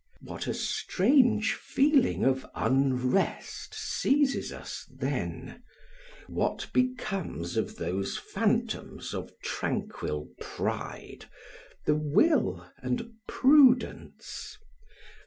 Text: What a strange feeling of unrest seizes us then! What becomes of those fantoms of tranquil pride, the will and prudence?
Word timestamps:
What 0.21 0.47
a 0.47 0.53
strange 0.55 1.53
feeling 1.53 2.25
of 2.25 2.43
unrest 2.55 3.75
seizes 3.75 4.51
us 4.51 4.83
then! 4.89 5.61
What 6.25 6.71
becomes 6.73 7.55
of 7.55 7.75
those 7.75 8.17
fantoms 8.17 9.13
of 9.13 9.31
tranquil 9.43 10.27
pride, 10.39 11.25
the 11.85 11.93
will 11.93 12.65
and 12.81 13.11
prudence? 13.27 14.57